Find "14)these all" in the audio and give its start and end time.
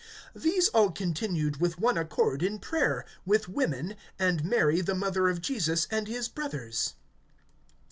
0.35-0.89